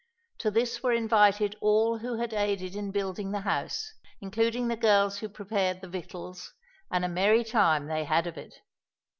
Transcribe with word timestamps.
To 0.39 0.49
this 0.49 0.81
were 0.81 0.93
invited 0.93 1.55
all 1.61 1.99
who 1.99 2.17
had 2.17 2.33
aided 2.33 2.75
in 2.75 2.89
building 2.89 3.29
the 3.31 3.41
house, 3.41 3.93
including 4.19 4.67
the 4.67 4.75
girls 4.75 5.19
who 5.19 5.29
prepared 5.29 5.79
the 5.81 5.87
victuals; 5.89 6.53
and 6.89 7.05
a 7.05 7.07
merry 7.07 7.43
time 7.43 7.85
they 7.85 8.05
had 8.05 8.25
of 8.25 8.35
it. 8.35 8.55